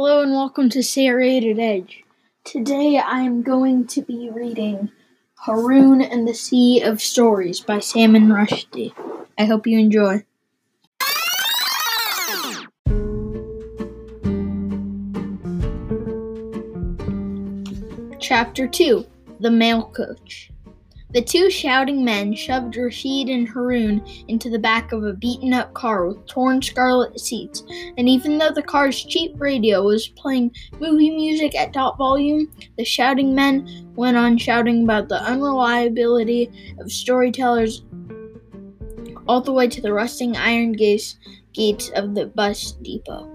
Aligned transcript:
Hello 0.00 0.22
and 0.22 0.30
welcome 0.30 0.70
to 0.70 0.80
Serrated 0.80 1.58
Edge. 1.58 2.04
Today 2.44 2.98
I 2.98 3.22
am 3.22 3.42
going 3.42 3.84
to 3.88 4.00
be 4.00 4.30
reading 4.30 4.92
Haroun 5.44 6.08
and 6.08 6.26
the 6.26 6.34
Sea 6.34 6.80
of 6.82 7.00
Stories 7.00 7.58
by 7.58 7.80
Salman 7.80 8.28
Rushdie. 8.28 8.92
I 9.36 9.46
hope 9.46 9.66
you 9.66 9.76
enjoy. 9.76 10.22
Chapter 18.20 18.68
2 18.68 19.04
The 19.40 19.50
Mail 19.50 19.82
Coach 19.82 20.52
the 21.10 21.22
two 21.22 21.50
shouting 21.50 22.04
men 22.04 22.34
shoved 22.34 22.76
Rashid 22.76 23.28
and 23.28 23.48
Haroun 23.48 24.06
into 24.28 24.50
the 24.50 24.58
back 24.58 24.92
of 24.92 25.04
a 25.04 25.14
beaten 25.14 25.54
up 25.54 25.72
car 25.72 26.06
with 26.06 26.26
torn 26.26 26.60
scarlet 26.60 27.18
seats, 27.18 27.62
and 27.96 28.08
even 28.08 28.36
though 28.36 28.50
the 28.50 28.62
car's 28.62 29.02
cheap 29.02 29.32
radio 29.36 29.82
was 29.82 30.08
playing 30.08 30.54
movie 30.80 31.10
music 31.10 31.54
at 31.54 31.72
top 31.72 31.96
volume, 31.96 32.52
the 32.76 32.84
shouting 32.84 33.34
men 33.34 33.90
went 33.96 34.16
on 34.16 34.36
shouting 34.36 34.84
about 34.84 35.08
the 35.08 35.22
unreliability 35.22 36.50
of 36.78 36.92
storytellers 36.92 37.84
all 39.26 39.40
the 39.40 39.52
way 39.52 39.68
to 39.68 39.80
the 39.80 39.92
rusting 39.92 40.36
iron 40.36 40.72
gates, 40.72 41.16
gates 41.52 41.90
of 41.90 42.14
the 42.14 42.26
bus 42.26 42.72
depot. 42.82 43.30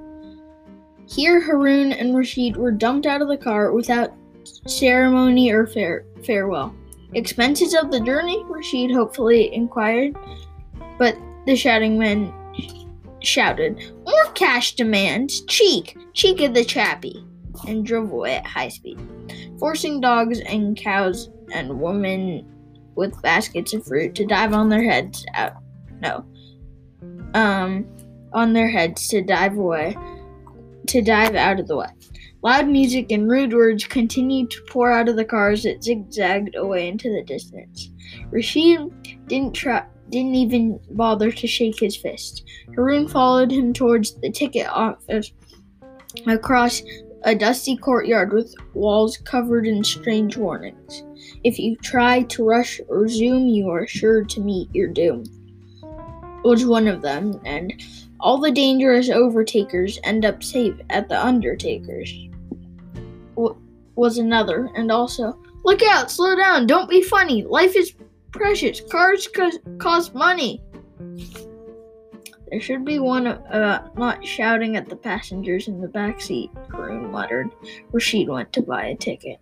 Here, 1.07 1.41
Haroun 1.41 1.91
and 1.91 2.15
Rashid 2.15 2.55
were 2.57 2.71
dumped 2.71 3.05
out 3.05 3.21
of 3.21 3.27
the 3.27 3.37
car 3.37 3.71
without 3.71 4.11
ceremony 4.65 5.51
or 5.51 5.67
fare- 5.67 6.05
farewell. 6.23 6.75
Expenses 7.15 7.73
of 7.73 7.91
the 7.91 7.99
journey? 7.99 8.43
Rashid 8.47 8.91
hopefully 8.91 9.53
inquired. 9.53 10.15
But 10.97 11.17
the 11.45 11.55
shouting 11.55 11.97
men 11.97 12.33
shouted, 13.21 13.81
More 14.05 14.31
cash 14.33 14.75
demands! 14.75 15.41
Cheek! 15.45 15.97
Cheek 16.13 16.41
of 16.41 16.53
the 16.53 16.63
chappie! 16.63 17.23
And 17.67 17.85
drove 17.85 18.11
away 18.11 18.35
at 18.35 18.45
high 18.45 18.69
speed, 18.69 18.99
forcing 19.59 20.01
dogs 20.01 20.39
and 20.39 20.75
cows 20.75 21.29
and 21.53 21.79
women 21.79 22.45
with 22.95 23.21
baskets 23.21 23.73
of 23.73 23.85
fruit 23.85 24.15
to 24.15 24.25
dive 24.25 24.53
on 24.53 24.69
their 24.69 24.83
heads 24.83 25.25
out. 25.35 25.53
No. 26.01 26.25
Um, 27.33 27.85
on 28.33 28.53
their 28.53 28.69
heads 28.69 29.07
to 29.09 29.21
dive 29.21 29.57
away, 29.57 29.95
to 30.87 31.01
dive 31.01 31.35
out 31.35 31.59
of 31.59 31.67
the 31.67 31.77
way. 31.77 31.87
Loud 32.43 32.67
music 32.67 33.09
and 33.09 33.31
rude 33.31 33.53
words 33.53 33.85
continued 33.85 34.51
to 34.51 34.61
pour 34.67 34.91
out 34.91 35.07
of 35.07 35.15
the 35.15 35.23
cars 35.23 35.63
that 35.63 35.81
zigzagged 35.81 36.55
away 36.55 36.89
into 36.89 37.09
the 37.09 37.23
distance. 37.23 37.89
Rashid 38.31 38.91
didn't 39.27 39.53
try, 39.53 39.85
didn't 40.09 40.35
even 40.35 40.77
bother 40.91 41.31
to 41.31 41.47
shake 41.47 41.79
his 41.79 41.95
fist. 41.95 42.43
Haroun 42.75 43.09
followed 43.09 43.49
him 43.49 43.71
towards 43.71 44.15
the 44.15 44.29
ticket 44.29 44.67
office 44.67 45.31
across 46.27 46.83
a 47.23 47.33
dusty 47.33 47.77
courtyard 47.77 48.33
with 48.33 48.53
walls 48.73 49.15
covered 49.15 49.65
in 49.65 49.81
strange 49.81 50.35
warnings. 50.35 51.03
If 51.45 51.57
you 51.57 51.77
try 51.77 52.23
to 52.23 52.43
rush 52.43 52.81
or 52.89 53.07
zoom, 53.07 53.47
you 53.47 53.69
are 53.69 53.87
sure 53.87 54.25
to 54.25 54.41
meet 54.41 54.67
your 54.75 54.89
doom. 54.89 55.23
Was 56.43 56.65
one 56.65 56.89
of 56.89 57.01
them, 57.01 57.39
and 57.45 57.73
all 58.19 58.37
the 58.37 58.51
dangerous 58.51 59.09
overtakers 59.09 59.97
end 60.03 60.25
up 60.25 60.43
safe 60.43 60.75
at 60.89 61.07
the 61.07 61.25
undertakers 61.25 62.13
was 63.95 64.17
another, 64.17 64.69
and 64.75 64.91
also, 64.91 65.37
Look 65.63 65.81
out, 65.81 66.11
slow 66.11 66.35
down, 66.35 66.67
don't 66.67 66.89
be 66.89 67.01
funny. 67.01 67.43
Life 67.43 67.75
is 67.75 67.93
precious. 68.31 68.81
Cars 68.81 69.27
co- 69.27 69.77
cost 69.77 70.13
money. 70.13 70.61
There 72.49 72.59
should 72.59 72.83
be 72.83 72.99
one 72.99 73.27
about 73.27 73.97
not 73.97 74.25
shouting 74.25 74.75
at 74.75 74.89
the 74.89 74.95
passengers 74.95 75.67
in 75.67 75.81
the 75.81 75.87
back 75.87 76.21
seat, 76.21 76.51
Haroun 76.67 77.09
muttered. 77.09 77.49
Rashid 77.91 78.27
went 78.27 78.51
to 78.53 78.61
buy 78.61 78.87
a 78.87 78.95
ticket. 78.95 79.39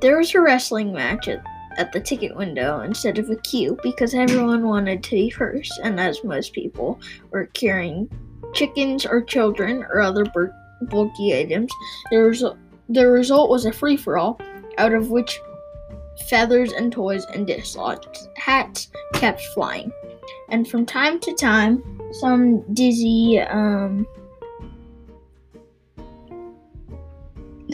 There 0.00 0.18
was 0.18 0.34
a 0.34 0.40
wrestling 0.40 0.92
match 0.92 1.28
at, 1.28 1.42
at 1.78 1.92
the 1.92 2.00
ticket 2.00 2.36
window 2.36 2.80
instead 2.80 3.18
of 3.18 3.30
a 3.30 3.36
queue 3.36 3.78
because 3.82 4.14
everyone 4.14 4.68
wanted 4.68 5.02
to 5.04 5.10
be 5.10 5.30
first, 5.30 5.72
and 5.82 5.98
as 5.98 6.22
most 6.22 6.52
people 6.52 7.00
were 7.30 7.46
carrying 7.46 8.10
chickens 8.52 9.06
or 9.06 9.22
children 9.22 9.84
or 9.84 10.02
other 10.02 10.24
bird 10.26 10.52
bulky 10.88 11.36
items. 11.36 11.70
The, 12.10 12.18
result, 12.18 12.58
the 12.88 13.06
result 13.06 13.50
was 13.50 13.66
a 13.66 13.72
free 13.72 13.96
for 13.96 14.18
all, 14.18 14.40
out 14.78 14.94
of 14.94 15.10
which 15.10 15.40
feathers 16.28 16.72
and 16.72 16.92
toys 16.92 17.24
and 17.26 17.46
dislodged 17.46 18.28
hats 18.36 18.90
kept 19.14 19.40
flying. 19.54 19.92
And 20.50 20.68
from 20.68 20.86
time 20.86 21.18
to 21.20 21.34
time, 21.34 21.82
some 22.20 22.62
dizzy 22.74 23.40
um, 23.40 24.06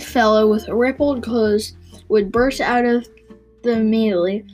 fellow 0.01 0.49
with 0.49 0.69
rippled 0.69 1.23
clothes 1.23 1.75
would 2.09 2.33
burst 2.33 2.61
out 2.61 2.85
of 2.85 3.09
the 3.63 3.77
melee, 3.77 4.45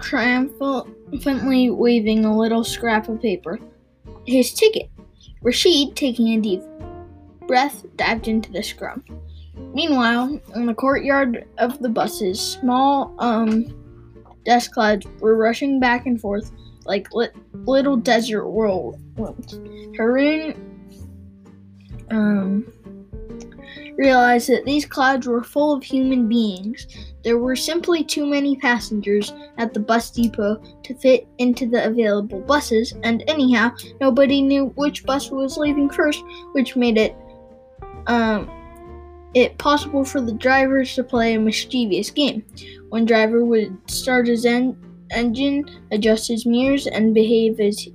triumphantly 0.00 1.70
waving 1.70 2.24
a 2.24 2.36
little 2.36 2.64
scrap 2.64 3.08
of 3.08 3.20
paper. 3.20 3.58
His 4.26 4.52
ticket. 4.52 4.90
Rashid, 5.42 5.96
taking 5.96 6.28
a 6.28 6.40
deep 6.40 6.62
breath, 7.50 7.84
dived 7.96 8.28
into 8.28 8.52
the 8.52 8.62
scrum. 8.62 9.04
Meanwhile, 9.74 10.40
in 10.54 10.66
the 10.66 10.74
courtyard 10.74 11.48
of 11.58 11.80
the 11.80 11.88
buses, 11.88 12.40
small 12.40 13.12
um, 13.18 13.66
dust 14.46 14.72
clouds 14.72 15.04
were 15.18 15.36
rushing 15.36 15.80
back 15.80 16.06
and 16.06 16.20
forth 16.20 16.52
like 16.84 17.12
li- 17.12 17.28
little 17.52 17.96
desert 17.96 18.44
whirlwinds. 18.44 19.58
Haroun 19.98 20.56
um, 22.12 22.72
realized 23.98 24.48
that 24.48 24.64
these 24.64 24.86
clouds 24.86 25.26
were 25.26 25.42
full 25.42 25.72
of 25.72 25.82
human 25.82 26.28
beings. 26.28 26.86
There 27.24 27.38
were 27.38 27.56
simply 27.56 28.04
too 28.04 28.26
many 28.26 28.54
passengers 28.54 29.34
at 29.58 29.74
the 29.74 29.80
bus 29.80 30.12
depot 30.12 30.62
to 30.84 30.94
fit 30.98 31.26
into 31.38 31.66
the 31.66 31.84
available 31.84 32.42
buses, 32.42 32.94
and 33.02 33.24
anyhow, 33.26 33.72
nobody 34.00 34.40
knew 34.40 34.66
which 34.76 35.04
bus 35.04 35.32
was 35.32 35.58
leaving 35.58 35.90
first, 35.90 36.22
which 36.52 36.76
made 36.76 36.96
it 36.96 37.16
um, 38.10 38.50
it 39.34 39.56
possible 39.58 40.04
for 40.04 40.20
the 40.20 40.32
drivers 40.32 40.94
to 40.96 41.04
play 41.04 41.34
a 41.34 41.40
mischievous 41.40 42.10
game. 42.10 42.44
One 42.88 43.04
driver 43.04 43.44
would 43.44 43.78
start 43.88 44.26
his 44.26 44.44
en- 44.44 44.76
engine, 45.12 45.64
adjust 45.92 46.26
his 46.26 46.44
mirrors, 46.44 46.86
and 46.86 47.14
behave 47.14 47.60
as 47.60 47.88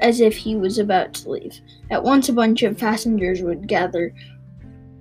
as 0.00 0.20
if 0.20 0.36
he 0.36 0.56
was 0.56 0.78
about 0.78 1.14
to 1.14 1.30
leave. 1.30 1.58
At 1.90 2.02
once, 2.02 2.28
a 2.28 2.34
bunch 2.34 2.62
of 2.62 2.76
passengers 2.76 3.40
would 3.40 3.66
gather 3.66 4.12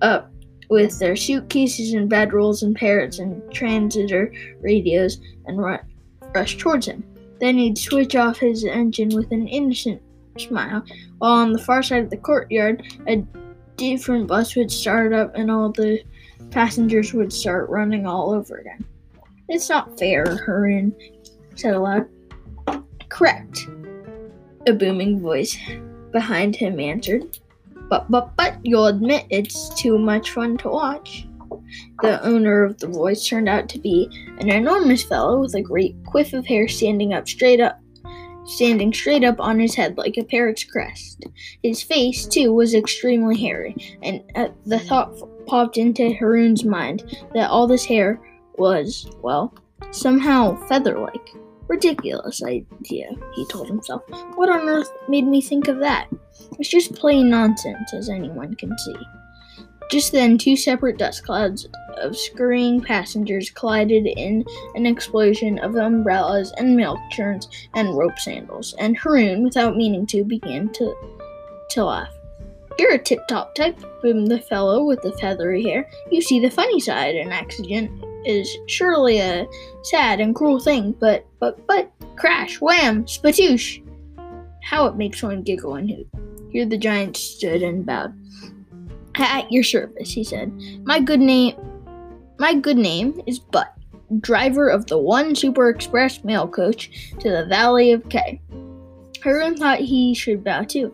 up 0.01 0.31
with 0.69 0.97
their 0.99 1.17
suitcases 1.17 1.93
and 1.93 2.09
bedrolls 2.09 2.63
and 2.63 2.73
parrots 2.73 3.19
and 3.19 3.41
transitor 3.51 4.31
radios 4.61 5.19
and 5.47 5.57
ru- 5.57 5.77
rush 6.33 6.57
towards 6.57 6.85
him. 6.85 7.03
Then 7.41 7.57
he'd 7.57 7.77
switch 7.77 8.15
off 8.15 8.37
his 8.37 8.63
engine 8.63 9.09
with 9.09 9.29
an 9.33 9.49
innocent 9.49 10.01
smile, 10.37 10.85
while 11.17 11.31
on 11.33 11.51
the 11.51 11.59
far 11.59 11.83
side 11.83 12.03
of 12.03 12.09
the 12.09 12.17
courtyard, 12.17 12.81
a 13.07 13.25
different 13.77 14.27
bus 14.27 14.55
would 14.55 14.71
start 14.71 15.13
up 15.13 15.35
and 15.35 15.51
all 15.51 15.71
the 15.71 16.01
passengers 16.51 17.13
would 17.13 17.31
start 17.31 17.69
running 17.69 18.05
all 18.05 18.31
over 18.31 18.57
again. 18.57 18.85
It's 19.49 19.69
not 19.69 19.97
fair, 19.97 20.25
Haroun 20.25 20.93
said 21.55 21.75
aloud. 21.75 22.07
Correct, 23.09 23.67
a 24.67 24.73
booming 24.73 25.19
voice 25.19 25.57
behind 26.11 26.55
him 26.55 26.79
answered. 26.79 27.39
But, 27.87 28.09
but, 28.09 28.35
but, 28.35 28.57
you'll 28.63 28.87
admit 28.87 29.27
it's 29.29 29.69
too 29.75 29.99
much 29.99 30.31
fun 30.31 30.57
to 30.57 30.69
watch. 30.69 31.27
The 32.01 32.23
owner 32.23 32.63
of 32.63 32.79
the 32.79 32.87
voice 32.87 33.27
turned 33.27 33.47
out 33.47 33.69
to 33.69 33.79
be 33.79 34.09
an 34.39 34.49
enormous 34.49 35.03
fellow 35.03 35.39
with 35.39 35.53
a 35.55 35.61
great 35.61 35.95
quiff 36.05 36.33
of 36.33 36.45
hair 36.45 36.67
standing 36.67 37.13
up 37.13 37.27
straight 37.27 37.59
up 37.59 37.79
standing 38.45 38.93
straight 38.93 39.23
up 39.23 39.39
on 39.39 39.59
his 39.59 39.75
head 39.75 39.97
like 39.97 40.17
a 40.17 40.23
parrot's 40.23 40.63
crest. 40.63 41.25
His 41.63 41.81
face, 41.81 42.25
too, 42.25 42.53
was 42.53 42.73
extremely 42.73 43.37
hairy, 43.37 43.75
and 44.01 44.23
uh, 44.35 44.49
the 44.65 44.79
thought 44.79 45.13
popped 45.45 45.77
into 45.77 46.13
Haroun's 46.13 46.63
mind 46.63 47.17
that 47.33 47.49
all 47.49 47.67
this 47.67 47.85
hair 47.85 48.19
was, 48.57 49.09
well, 49.21 49.53
somehow 49.91 50.55
feather 50.67 50.99
like. 50.99 51.29
Ridiculous 51.67 52.43
idea, 52.43 53.09
he 53.33 53.45
told 53.47 53.67
himself. 53.67 54.03
What 54.35 54.49
on 54.49 54.69
earth 54.69 54.91
made 55.09 55.25
me 55.25 55.41
think 55.41 55.67
of 55.67 55.79
that? 55.79 56.07
It's 56.59 56.69
just 56.69 56.93
plain 56.93 57.29
nonsense, 57.29 57.91
as 57.93 58.07
anyone 58.07 58.53
can 58.55 58.77
see. 58.77 58.95
Just 59.91 60.11
then, 60.11 60.37
two 60.37 60.55
separate 60.55 60.97
dust 60.97 61.23
clouds 61.23 61.67
of 61.97 62.17
scurrying 62.17 62.81
passengers 62.81 63.49
collided 63.49 64.05
in 64.05 64.43
an 64.75 64.85
explosion 64.85 65.59
of 65.59 65.75
umbrellas 65.75 66.51
and 66.57 66.75
milk 66.75 66.99
churns 67.11 67.47
and 67.73 67.97
rope 67.97 68.17
sandals, 68.19 68.73
and 68.79 68.97
Haroun, 68.97 69.43
without 69.43 69.77
meaning 69.77 70.05
to, 70.07 70.23
began 70.23 70.69
to, 70.73 70.93
to 71.71 71.85
laugh. 71.85 72.13
You're 72.77 72.95
a 72.95 72.97
tip 72.97 73.25
top 73.27 73.55
type, 73.55 73.79
boomed 74.01 74.27
the 74.27 74.39
fellow 74.39 74.83
with 74.83 75.01
the 75.01 75.13
feathery 75.13 75.63
hair. 75.63 75.89
You 76.11 76.21
see 76.21 76.41
the 76.41 76.49
funny 76.49 76.81
side. 76.81 77.15
An 77.15 77.31
accident 77.31 77.89
is 78.25 78.53
surely 78.67 79.19
a 79.19 79.47
sad 79.83 80.19
and 80.19 80.35
cruel 80.35 80.59
thing, 80.59 80.91
but, 80.99 81.25
but, 81.39 81.65
but, 81.67 81.89
crash, 82.17 82.59
wham, 82.59 83.05
spatoosh. 83.05 83.81
How 84.61 84.87
it 84.87 84.97
makes 84.97 85.23
one 85.23 85.43
giggle 85.43 85.75
and 85.75 85.89
hoot. 85.89 86.07
Here 86.51 86.65
the 86.65 86.77
giant 86.77 87.15
stood 87.15 87.61
and 87.61 87.85
bowed. 87.85 88.13
At 89.17 89.51
your 89.51 89.63
service, 89.63 90.11
he 90.11 90.23
said. 90.23 90.51
My 90.83 90.99
good 90.99 91.21
name, 91.21 91.55
my 92.37 92.53
good 92.53 92.77
name 92.77 93.21
is 93.25 93.39
Butt, 93.39 93.73
driver 94.19 94.67
of 94.67 94.87
the 94.87 94.97
One 94.97 95.35
Super 95.35 95.69
Express 95.69 96.23
mail 96.23 96.47
coach 96.47 97.13
to 97.19 97.29
the 97.29 97.45
Valley 97.45 97.91
of 97.91 98.07
K. 98.09 98.41
Haroun 99.19 99.57
thought 99.57 99.79
he 99.79 100.13
should 100.13 100.43
bow 100.43 100.63
too. 100.63 100.93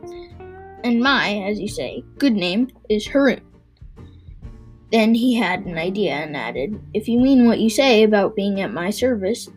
And 0.83 1.01
my, 1.01 1.35
as 1.47 1.59
you 1.59 1.67
say, 1.67 2.03
good 2.17 2.33
name 2.33 2.69
is 2.89 3.07
Haroun. 3.07 3.41
Then 4.91 5.15
he 5.15 5.33
had 5.33 5.65
an 5.65 5.77
idea 5.77 6.13
and 6.13 6.35
added, 6.35 6.79
If 6.93 7.07
you 7.07 7.19
mean 7.19 7.47
what 7.47 7.59
you 7.59 7.69
say 7.69 8.03
about 8.03 8.35
being 8.35 8.61
at 8.61 8.73
my 8.73 8.89
service, 8.89 9.49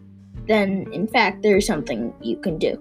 then 0.46 0.92
in 0.92 1.06
fact 1.08 1.42
there 1.42 1.56
is 1.56 1.66
something 1.66 2.12
you 2.20 2.36
can 2.36 2.58
do. 2.58 2.80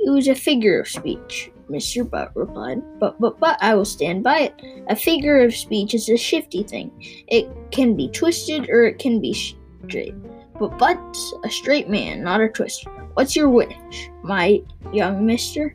It 0.00 0.10
was 0.10 0.28
a 0.28 0.34
figure 0.34 0.80
of 0.80 0.88
speech, 0.88 1.50
Mr. 1.68 2.08
Butt 2.08 2.34
replied. 2.34 2.82
But, 2.98 3.20
but, 3.20 3.38
but, 3.38 3.58
I 3.60 3.74
will 3.74 3.84
stand 3.84 4.22
by 4.22 4.40
it. 4.40 4.84
A 4.88 4.96
figure 4.96 5.38
of 5.42 5.54
speech 5.54 5.94
is 5.94 6.08
a 6.08 6.16
shifty 6.16 6.62
thing. 6.62 6.90
It 7.28 7.48
can 7.70 7.96
be 7.96 8.08
twisted 8.08 8.68
or 8.68 8.84
it 8.84 8.98
can 8.98 9.20
be 9.20 9.34
straight. 9.34 10.14
But 10.58 10.78
Butt's 10.78 11.34
a 11.44 11.50
straight 11.50 11.88
man, 11.88 12.22
not 12.22 12.40
a 12.40 12.48
twister. 12.48 12.90
What's 13.14 13.34
your 13.34 13.48
wish, 13.48 14.10
my 14.22 14.62
young 14.92 15.26
mister? 15.26 15.74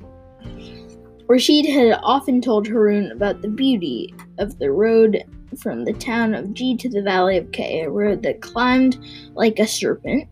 Rashid 1.27 1.67
had 1.67 1.99
often 2.01 2.41
told 2.41 2.67
Haroun 2.67 3.11
about 3.11 3.41
the 3.41 3.49
beauty 3.49 4.13
of 4.39 4.57
the 4.57 4.71
road 4.71 5.23
from 5.57 5.85
the 5.85 5.93
town 5.93 6.33
of 6.33 6.53
G 6.53 6.75
to 6.77 6.89
the 6.89 7.01
valley 7.01 7.37
of 7.37 7.51
K, 7.51 7.81
a 7.81 7.89
road 7.89 8.23
that 8.23 8.41
climbed 8.41 8.97
like 9.35 9.59
a 9.59 9.67
serpent 9.67 10.27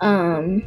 um, 0.00 0.62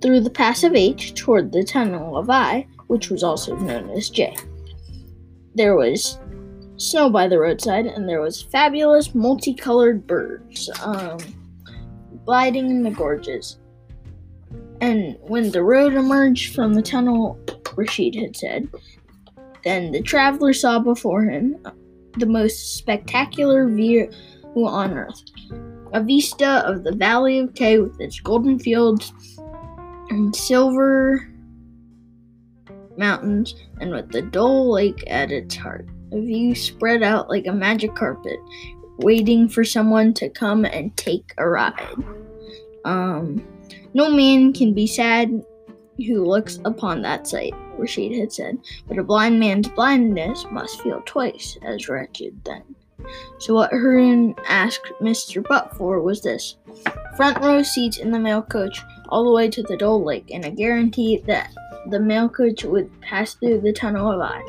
through 0.00 0.20
the 0.20 0.30
pass 0.30 0.62
of 0.64 0.74
H 0.74 1.14
toward 1.14 1.52
the 1.52 1.64
tunnel 1.64 2.16
of 2.16 2.30
I, 2.30 2.66
which 2.86 3.10
was 3.10 3.22
also 3.22 3.56
known 3.56 3.90
as 3.90 4.10
J. 4.10 4.36
There 5.54 5.76
was 5.76 6.18
snow 6.76 7.10
by 7.10 7.28
the 7.28 7.38
roadside, 7.38 7.86
and 7.86 8.08
there 8.08 8.20
was 8.20 8.42
fabulous 8.42 9.14
multicolored 9.14 10.06
birds 10.06 10.70
um, 10.82 11.18
gliding 12.24 12.70
in 12.70 12.82
the 12.82 12.90
gorges. 12.90 13.58
And 14.80 15.16
when 15.22 15.50
the 15.50 15.64
road 15.64 15.94
emerged 15.94 16.54
from 16.54 16.74
the 16.74 16.82
tunnel, 16.82 17.38
Rashid 17.76 18.14
had 18.14 18.36
said, 18.36 18.68
then 19.64 19.90
the 19.90 20.02
traveler 20.02 20.52
saw 20.52 20.78
before 20.78 21.24
him 21.24 21.56
the 22.16 22.26
most 22.26 22.76
spectacular 22.76 23.68
view 23.68 24.10
on 24.56 24.96
earth 24.98 25.22
a 25.92 26.02
vista 26.02 26.66
of 26.66 26.84
the 26.84 26.94
Valley 26.94 27.38
of 27.38 27.54
K 27.54 27.78
with 27.78 28.00
its 28.00 28.20
golden 28.20 28.58
fields 28.58 29.12
and 30.10 30.34
silver 30.34 31.28
mountains, 32.96 33.54
and 33.80 33.90
with 33.92 34.10
the 34.10 34.22
dull 34.22 34.72
lake 34.72 35.04
at 35.06 35.30
its 35.30 35.56
heart. 35.56 35.86
A 36.12 36.20
view 36.20 36.54
spread 36.54 37.02
out 37.02 37.28
like 37.28 37.46
a 37.46 37.52
magic 37.52 37.94
carpet, 37.94 38.38
waiting 38.98 39.48
for 39.48 39.64
someone 39.64 40.12
to 40.14 40.28
come 40.28 40.64
and 40.64 40.96
take 40.96 41.32
a 41.38 41.48
ride. 41.48 41.96
Um, 42.84 43.46
no 43.94 44.10
man 44.10 44.52
can 44.52 44.74
be 44.74 44.86
sad 44.86 45.44
who 46.06 46.24
looks 46.24 46.58
upon 46.64 47.02
that 47.02 47.26
sight, 47.26 47.54
Rashid 47.76 48.16
had 48.16 48.32
said, 48.32 48.58
but 48.86 48.98
a 48.98 49.02
blind 49.02 49.38
man's 49.40 49.68
blindness 49.68 50.44
must 50.50 50.80
feel 50.82 51.02
twice 51.04 51.58
as 51.62 51.88
wretched 51.88 52.40
then. 52.44 52.62
So 53.38 53.54
what 53.54 53.70
Haroun 53.70 54.38
asked 54.48 54.92
Mr. 55.00 55.46
Butt 55.46 55.76
for 55.76 56.00
was 56.00 56.22
this 56.22 56.56
front 57.16 57.38
row 57.42 57.62
seats 57.62 57.98
in 57.98 58.10
the 58.10 58.18
mail 58.18 58.42
coach 58.42 58.80
all 59.08 59.24
the 59.24 59.32
way 59.32 59.48
to 59.48 59.62
the 59.62 59.76
Dole 59.76 60.04
Lake, 60.04 60.30
and 60.32 60.44
a 60.44 60.50
guarantee 60.50 61.22
that 61.26 61.52
the 61.88 62.00
mail 62.00 62.28
coach 62.28 62.64
would 62.64 62.90
pass 63.00 63.34
through 63.34 63.60
the 63.60 63.72
Tunnel 63.72 64.12
of 64.12 64.20
I, 64.20 64.42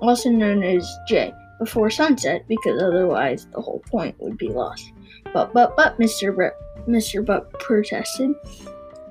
also 0.00 0.30
known 0.30 0.62
as 0.62 0.88
J, 1.06 1.32
before 1.58 1.90
sunset, 1.90 2.44
because 2.48 2.82
otherwise 2.82 3.46
the 3.52 3.60
whole 3.60 3.82
point 3.90 4.14
would 4.18 4.38
be 4.38 4.48
lost. 4.48 4.92
But, 5.32 5.52
but, 5.52 5.76
but, 5.76 5.98
Mr. 5.98 6.34
Butt, 6.34 6.56
Mr. 6.88 7.24
Butt 7.24 7.52
protested, 7.60 8.34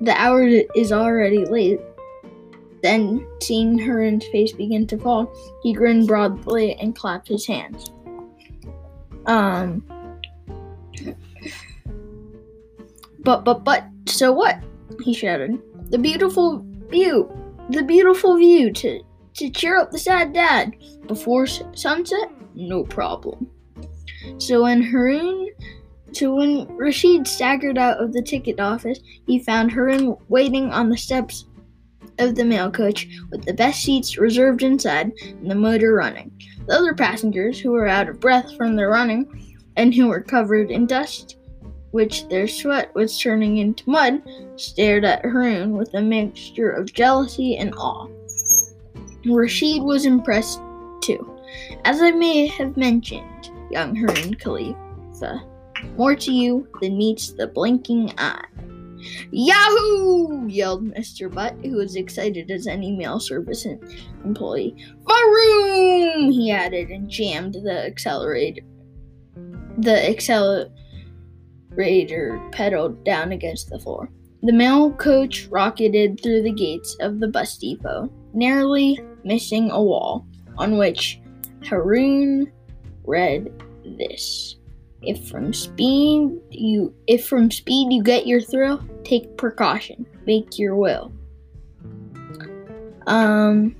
the 0.01 0.13
hour 0.19 0.43
is 0.75 0.91
already 0.91 1.45
late. 1.45 1.79
Then, 2.83 3.27
seeing 3.41 3.77
Haroun's 3.77 4.25
face 4.27 4.53
begin 4.53 4.87
to 4.87 4.97
fall, 4.97 5.31
he 5.63 5.73
grinned 5.73 6.07
broadly 6.07 6.75
and 6.75 6.95
clapped 6.95 7.27
his 7.27 7.45
hands. 7.45 7.91
Um, 9.25 9.83
but, 13.19 13.43
but, 13.43 13.63
but, 13.63 13.85
so 14.05 14.31
what? 14.31 14.63
He 15.03 15.13
shouted. 15.13 15.59
The 15.89 15.97
beautiful 15.97 16.65
view, 16.89 17.31
the 17.69 17.83
beautiful 17.83 18.37
view 18.37 18.71
to, 18.73 19.01
to 19.35 19.49
cheer 19.49 19.77
up 19.77 19.91
the 19.91 19.99
sad 19.99 20.33
dad 20.33 20.75
before 21.07 21.47
sunset? 21.47 22.31
No 22.55 22.83
problem. 22.83 23.49
So 24.39 24.63
when 24.63 24.83
Haroun, 24.83 25.47
so 26.11 26.35
when 26.35 26.67
Rashid 26.75 27.27
staggered 27.27 27.77
out 27.77 28.01
of 28.01 28.13
the 28.13 28.21
ticket 28.21 28.59
office, 28.59 28.99
he 29.25 29.39
found 29.39 29.71
Haroun 29.71 30.17
waiting 30.27 30.71
on 30.71 30.89
the 30.89 30.97
steps 30.97 31.45
of 32.19 32.35
the 32.35 32.45
mail 32.45 32.71
coach 32.71 33.07
with 33.29 33.45
the 33.45 33.53
best 33.53 33.83
seats 33.83 34.17
reserved 34.17 34.63
inside 34.63 35.11
and 35.21 35.49
the 35.49 35.55
motor 35.55 35.93
running. 35.93 36.31
The 36.67 36.75
other 36.75 36.93
passengers, 36.93 37.59
who 37.59 37.71
were 37.71 37.87
out 37.87 38.09
of 38.09 38.19
breath 38.19 38.55
from 38.57 38.75
their 38.75 38.89
running 38.89 39.55
and 39.75 39.93
who 39.93 40.07
were 40.07 40.21
covered 40.21 40.71
in 40.71 40.87
dust, 40.87 41.36
which 41.97 42.27
their 42.27 42.47
sweat 42.47 42.93
was 42.93 43.19
turning 43.19 43.57
into 43.57 43.89
mud, 43.89 44.21
stared 44.55 45.03
at 45.03 45.23
Haroun 45.23 45.71
with 45.71 45.91
a 45.95 46.01
mixture 46.01 46.69
of 46.69 46.93
jealousy 46.93 47.57
and 47.57 47.73
awe. 47.73 48.07
Rashid 49.25 49.81
was 49.81 50.05
impressed 50.05 50.61
too. 51.01 51.35
As 51.85 51.99
I 51.99 52.11
may 52.11 52.45
have 52.45 52.77
mentioned, 52.77 53.49
young 53.71 53.95
Haroun 53.95 54.39
Khalifa, 54.39 55.41
more 55.97 56.15
to 56.15 56.31
you 56.31 56.67
than 56.81 56.99
meets 56.99 57.31
the 57.31 57.47
blinking 57.47 58.13
eye. 58.19 58.45
Yahoo! 59.31 60.45
yelled 60.45 60.85
Mr. 60.93 61.33
Butt, 61.33 61.55
who 61.63 61.77
was 61.77 61.95
excited 61.95 62.51
as 62.51 62.67
any 62.67 62.91
mail 62.91 63.19
service 63.19 63.65
employee. 64.23 64.75
Maroon! 65.07 66.31
he 66.31 66.51
added 66.51 66.91
and 66.91 67.09
jammed 67.09 67.55
the 67.55 67.87
accelerator. 67.87 68.61
The 69.79 70.07
accelerator 70.07 70.71
pedaled 72.51 73.03
down 73.03 73.31
against 73.31 73.69
the 73.69 73.79
floor. 73.79 74.09
The 74.43 74.53
mail 74.53 74.91
coach 74.93 75.47
rocketed 75.49 76.21
through 76.21 76.43
the 76.43 76.51
gates 76.51 76.95
of 76.99 77.19
the 77.19 77.27
bus 77.27 77.57
depot, 77.57 78.11
narrowly 78.33 78.99
missing 79.23 79.71
a 79.71 79.81
wall 79.81 80.25
on 80.57 80.77
which 80.77 81.19
Haroun 81.61 82.51
read 83.05 83.51
this. 83.97 84.55
If 85.01 85.27
from 85.27 85.53
speed 85.53 86.39
you 86.49 86.93
if 87.07 87.27
from 87.27 87.51
speed 87.51 87.93
you 87.93 88.03
get 88.03 88.27
your 88.27 88.41
thrill, 88.41 88.83
take 89.03 89.37
precaution. 89.37 90.05
Make 90.25 90.57
your 90.57 90.75
will. 90.75 91.11
Um 93.05 93.75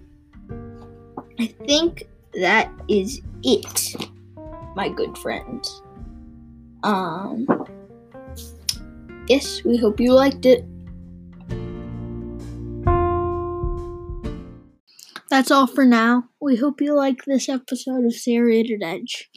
I 1.40 1.48
think 1.66 2.08
that 2.40 2.72
is 2.88 3.22
it, 3.44 3.96
my 4.76 4.90
good 4.90 5.18
friends. 5.18 5.82
Um 6.84 7.48
yes, 9.28 9.64
we 9.64 9.78
hope 9.78 10.00
you 10.00 10.14
liked 10.14 10.46
it. 10.46 10.66
That's 15.30 15.52
all 15.52 15.68
for 15.68 15.86
now. 15.86 16.30
We 16.40 16.56
hope 16.56 16.82
you 16.82 16.96
like 16.96 17.26
this 17.26 17.50
episode 17.50 18.06
of 18.06 18.14
Serrated 18.14 18.82
Edge. 18.82 19.30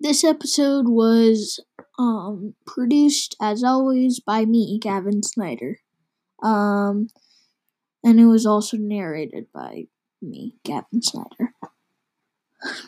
This 0.00 0.24
episode 0.24 0.88
was 0.88 1.60
um, 1.98 2.54
produced, 2.66 3.36
as 3.40 3.62
always, 3.62 4.20
by 4.20 4.44
me, 4.44 4.78
Gavin 4.80 5.22
Snyder. 5.22 5.78
Um, 6.42 7.08
and 8.04 8.18
it 8.20 8.26
was 8.26 8.46
also 8.46 8.76
narrated 8.76 9.46
by 9.52 9.86
me, 10.20 10.56
Gavin 10.64 11.02
Snyder. 11.02 11.54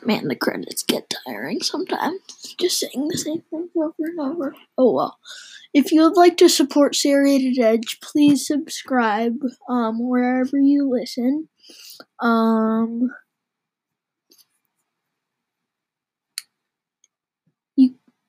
Man, 0.04 0.26
the 0.26 0.34
credits 0.34 0.82
get 0.82 1.12
tiring 1.26 1.62
sometimes. 1.62 2.20
Just 2.58 2.80
saying 2.80 3.08
the 3.08 3.18
same 3.18 3.42
things 3.50 3.70
over 3.76 3.94
and 3.98 4.20
over. 4.20 4.54
Oh 4.76 4.92
well. 4.92 5.18
If 5.72 5.92
you 5.92 6.02
would 6.02 6.16
like 6.16 6.36
to 6.38 6.48
support 6.48 6.96
Serrated 6.96 7.58
Edge, 7.58 7.98
please 8.02 8.46
subscribe 8.46 9.36
um, 9.68 10.08
wherever 10.08 10.58
you 10.58 10.90
listen. 10.90 11.48
Um, 12.18 13.10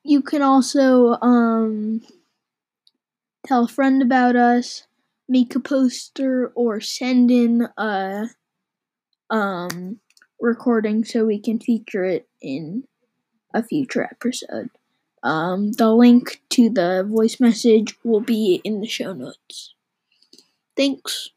you 0.04 0.22
can 0.22 0.42
also 0.42 1.18
um, 1.22 2.00
tell 3.46 3.64
a 3.64 3.68
friend 3.68 4.02
about 4.02 4.36
us, 4.36 4.86
make 5.28 5.54
a 5.54 5.60
poster, 5.60 6.52
or 6.54 6.80
send 6.80 7.30
in 7.30 7.68
a 7.76 8.28
um, 9.30 10.00
recording 10.40 11.04
so 11.04 11.24
we 11.24 11.40
can 11.40 11.60
feature 11.60 12.04
it 12.04 12.28
in 12.40 12.84
a 13.54 13.62
future 13.62 14.02
episode. 14.02 14.70
Um, 15.22 15.72
the 15.72 15.90
link 15.94 16.42
to 16.50 16.70
the 16.70 17.04
voice 17.08 17.40
message 17.40 17.96
will 18.04 18.20
be 18.20 18.60
in 18.64 18.80
the 18.80 18.88
show 18.88 19.12
notes. 19.12 19.74
Thanks. 20.76 21.32